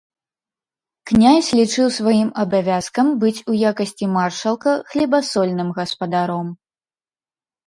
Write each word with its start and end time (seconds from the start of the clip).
Князь 1.09 1.49
лічыў 1.59 1.87
сваім 1.97 2.29
абавязкам 2.43 3.11
быць 3.25 3.43
у 3.53 3.59
якасці 3.73 4.05
маршалка 4.15 4.71
хлебасольным 4.95 5.69
гаспадаром. 5.77 6.47